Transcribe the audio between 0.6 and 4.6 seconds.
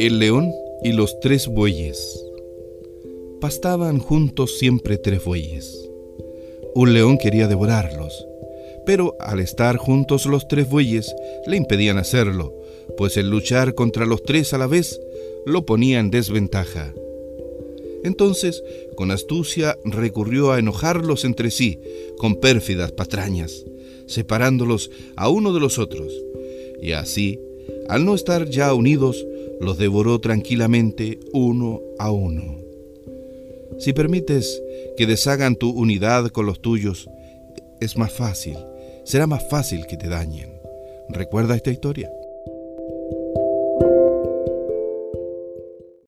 y los tres bueyes. Pastaban juntos